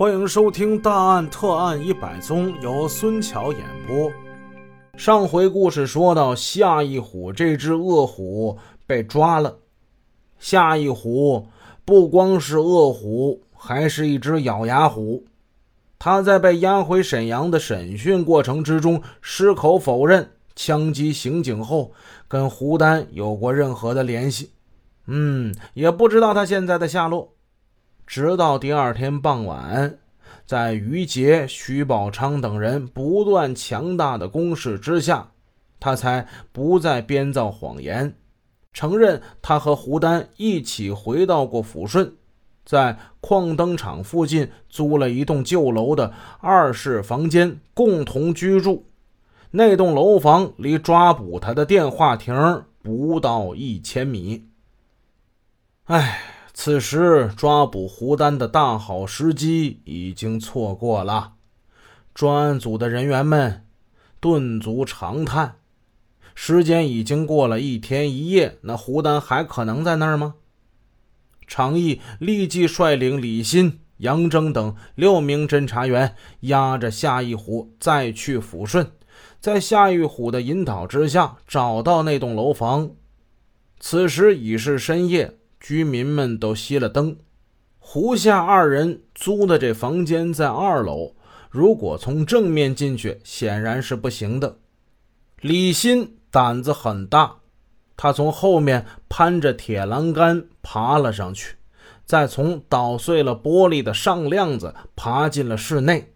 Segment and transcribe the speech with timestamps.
[0.00, 4.10] 欢迎收听《大案特案一百宗》，由孙桥演播。
[4.96, 9.58] 上回故事说到，夏一虎这只恶虎被抓了。
[10.38, 11.46] 夏一虎
[11.84, 15.26] 不光是恶虎，还是一只咬牙虎。
[15.98, 21.92] 他在被押回沈阳的审讯过程之中，矢口否认枪击刑警后
[22.26, 24.52] 跟胡丹有过任何的联系。
[25.08, 27.34] 嗯，也不知道他现在的下落。
[28.10, 29.96] 直到第二天傍晚，
[30.44, 35.30] 在于杰、徐宝昌等人不断强大的攻势之下，
[35.78, 38.12] 他才不再编造谎言，
[38.72, 42.12] 承认他和胡丹一起回到过抚顺，
[42.64, 48.86] 在矿灯厂附近租了一栋旧楼的二室房间共同居住。
[49.52, 54.48] 那栋楼房离抓捕他的电话亭不到一千米。
[55.84, 56.39] 唉。
[56.52, 61.34] 此时抓捕胡丹的大好时机已经错过了，
[62.12, 63.64] 专案组的人员们
[64.20, 65.56] 顿足长叹。
[66.34, 70.34] 时间已经过了一天一夜，那胡丹还可能在那儿吗？
[71.46, 78.90] 常毅立即率领李鑫、杨征等六名侦查员，押着夏一虎再去抚顺，
[79.40, 82.92] 在夏一虎的引导之下，找到那栋楼房。
[83.78, 85.36] 此时已是深夜。
[85.60, 87.18] 居民们都熄了灯，
[87.78, 91.14] 胡夏二人租的这房间在二楼，
[91.50, 94.56] 如果从正面进去，显然是不行的。
[95.42, 97.36] 李鑫胆子很大，
[97.96, 101.56] 他从后面攀着铁栏杆爬了上去，
[102.06, 106.14] 再从捣碎了玻璃的上梁子爬进了室内。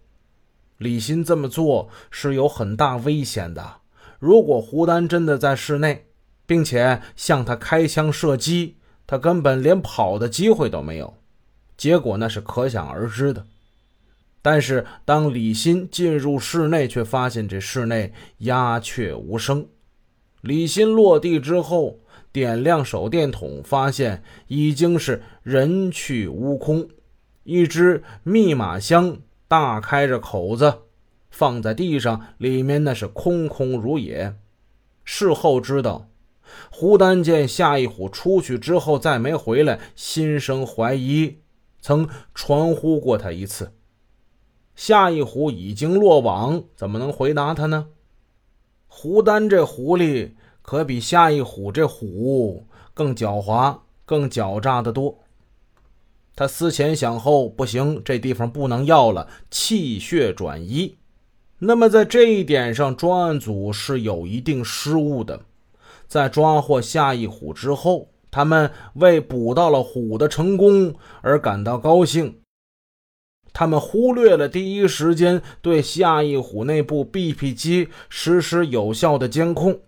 [0.78, 3.76] 李鑫这么做是有很大危险的，
[4.18, 6.06] 如果胡丹真的在室内，
[6.46, 8.76] 并且向他开枪射击。
[9.06, 11.14] 他根本连跑的机会都没有，
[11.76, 13.44] 结果那是可想而知的。
[14.40, 19.66] 但是当李鑫进入室内，却发现这室内鸦雀无声。
[20.42, 22.00] 李鑫落地之后，
[22.30, 26.88] 点亮手电筒，发现已经是人去屋空。
[27.44, 30.80] 一只密码箱大开着口子，
[31.30, 34.34] 放在地上，里面那是空空如也。
[35.04, 36.08] 事后知道。
[36.70, 41.38] 胡丹见夏一虎出去之后再没回来，心生怀疑，
[41.80, 43.72] 曾传呼过他一次。
[44.74, 47.86] 夏一虎已经落网，怎么能回答他呢？
[48.88, 50.32] 胡丹这狐狸
[50.62, 55.20] 可比夏一虎这虎更狡猾、更狡诈的多。
[56.36, 60.96] 他思前想后，不行，这地方不能要了，气血转移。
[61.60, 65.42] 那么在这一点上，专案组是有一定失误的。
[66.06, 72.40] 在抓获夏一虎之后，他们为捕到了虎的成功而感到高兴。
[73.52, 79.78] 他们忽略了第一时间对夏一虎内部 BP 机实施有效的监控，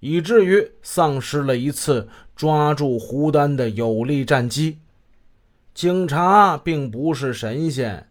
[0.00, 4.78] 以至于丧失了一次抓住胡丹的有力战机。
[5.72, 8.08] 警察并不是神仙，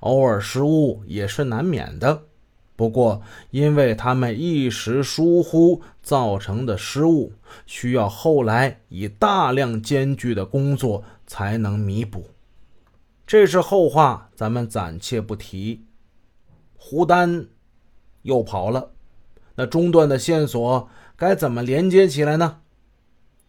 [0.00, 2.25] 偶尔失误也是难免的。
[2.76, 7.32] 不过，因为他们一时疏忽造成的失误，
[7.64, 12.28] 需要后来以大量艰巨的工作才能弥补。
[13.26, 15.86] 这是后话，咱们暂且不提。
[16.76, 17.46] 胡丹
[18.22, 18.92] 又跑了，
[19.54, 22.60] 那中断的线索该怎么连接起来呢？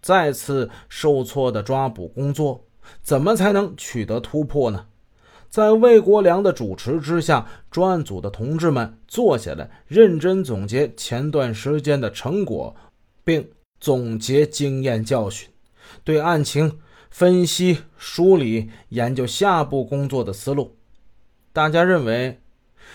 [0.02, 2.66] 再次受挫的抓捕工作，
[3.02, 4.88] 怎么才能取得突破呢？
[5.50, 12.76] 在魏国良的主持之下，专案组的同志们坐下来，认真总结前段时间的成果，
[13.24, 13.50] 并
[13.80, 15.50] 总结经验教训，
[16.04, 20.76] 对案情分析梳理，研究下步工作的思路。
[21.54, 22.40] 大家认为，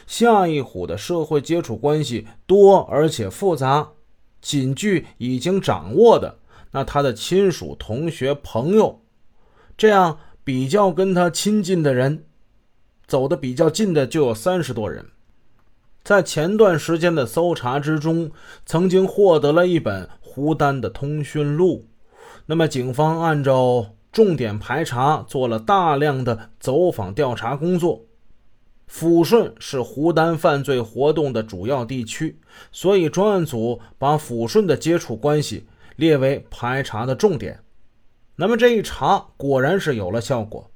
[0.06, 3.88] 夏一虎的社会接触关系多而且复杂，
[4.40, 6.38] 仅据已经掌握的，
[6.70, 9.00] 那他的亲属、同学、朋友，
[9.76, 12.26] 这样比较跟他亲近的人。
[13.12, 15.04] 走的比较近的就有三十多人，
[16.02, 18.30] 在前段时间的搜查之中，
[18.64, 21.86] 曾经获得了一本胡丹的通讯录。
[22.46, 28.06] 那么，警方按照重点排查，做了大量的走访调查工作。
[28.90, 32.38] 抚顺是胡丹犯罪活动的主要地区，
[32.70, 35.66] 所以专案组把抚顺的接触关系
[35.96, 37.60] 列为排查的重点。
[38.36, 40.70] 那么这一查，果然是有了效果。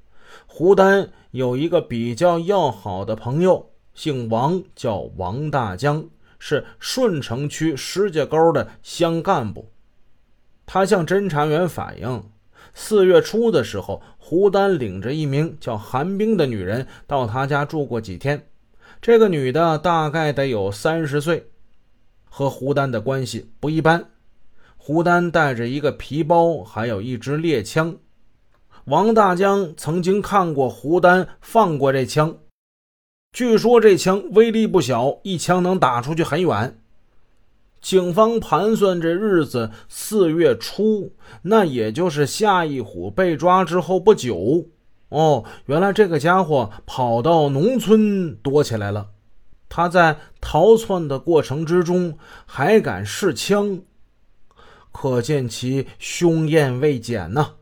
[0.45, 6.05] 胡丹有一个比较要好的朋友，姓王，叫王大江，
[6.39, 9.71] 是顺城区石家沟的乡干部。
[10.67, 12.25] 他向侦查员反映，
[12.75, 18.49] 四月初的时候，胡丹领着一名叫韩冰的女人到他家住过几天。
[19.01, 21.51] 这个女的大概得有三十岁，
[22.25, 24.11] 和胡丹的关系不一般。
[24.77, 27.97] 胡丹带着一个皮包，还有一支猎枪。
[28.87, 32.37] 王大江曾经看过胡丹放过这枪，
[33.33, 36.79] 据说这枪威力不小，一枪能打出去很远。
[37.81, 41.13] 警方盘算这日子，四月初，
[41.43, 44.69] 那也就是夏一虎被抓之后不久。
[45.09, 49.09] 哦，原来这个家伙跑到农村躲起来了。
[49.69, 52.17] 他在逃窜的过程之中
[52.47, 53.81] 还敢试枪，
[54.93, 57.55] 可见其凶焰未减呐。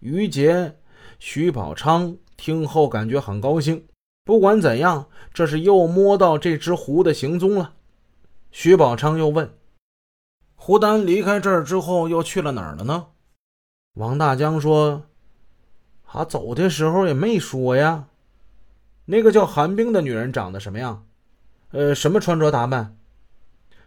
[0.00, 0.76] 于杰、
[1.18, 3.86] 徐宝昌听后感觉很高兴。
[4.24, 7.74] 不管怎样，这是又摸到这只狐的行踪了。
[8.50, 9.54] 徐宝昌又问
[10.54, 13.06] ：“胡丹离开这儿之后又去了哪儿了呢？”
[13.96, 15.04] 王大江说
[16.06, 18.08] ：“他走的时候也没说呀。
[19.06, 21.06] 那个叫韩冰的女人长得什么样？
[21.70, 22.96] 呃，什么穿着打扮？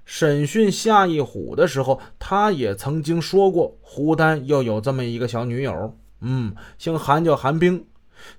[0.03, 5.95] 审讯夏一虎的时候，他也曾经说过，胡丹又有这么一个小女友。
[6.21, 7.85] 嗯，姓韩，叫韩冰。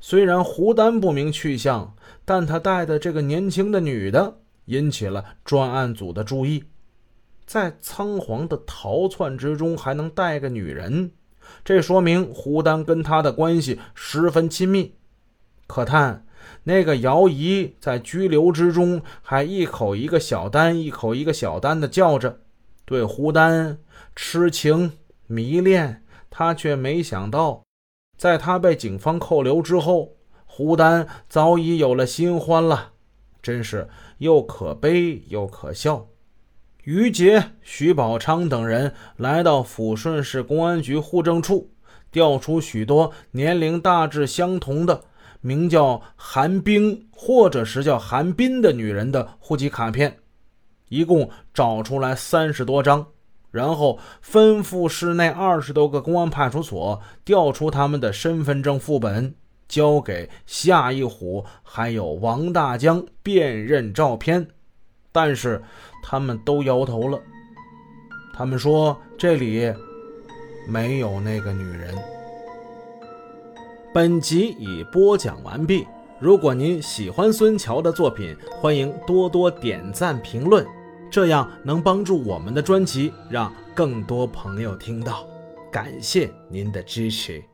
[0.01, 1.95] 虽然胡丹不明去向，
[2.25, 6.63] 但他带的这个年轻的女的。”引起了专案组的注意，
[7.45, 11.11] 在仓皇的逃窜之中还能带个女人，
[11.65, 14.95] 这说明胡丹跟他的关系十分亲密。
[15.67, 16.25] 可叹
[16.63, 22.39] 那个姚姨在拘留之中还一口一个小丹，一口一个小丹的叫着，
[22.85, 23.79] 对胡丹
[24.15, 24.93] 痴情
[25.27, 27.65] 迷恋，他却没想到，
[28.17, 30.17] 在他被警方扣留之后，
[30.47, 32.93] 胡丹早已有了新欢了。
[33.43, 33.89] 真是
[34.19, 36.07] 又可悲又可笑。
[36.85, 41.71] 于杰、徐宝昌等人来到抚顺市公安局户政处，
[42.13, 45.03] 调出许多年龄大致相同的、
[45.41, 50.19] 名叫韩冰或者是叫韩斌的女人的户籍卡片，
[50.89, 53.07] 一共找出来三十多张，
[53.53, 59.37] 然后吩咐市内二十多个公安派出所调出他们的身份证副本。
[59.69, 64.49] 交给夏一虎，还有王大江辨认照片，
[65.11, 65.63] 但是
[66.03, 67.19] 他们都摇头了。
[68.35, 69.73] 他们说这里
[70.69, 71.95] 没有那个女人。
[73.95, 75.87] 本集已播讲完毕。
[76.19, 80.67] 如果您喜欢孙桥的作品，欢迎多多点赞评论，
[81.13, 85.29] 这样能帮助我们的专辑让更多朋友听到。
[85.71, 87.52] 感谢您的支持。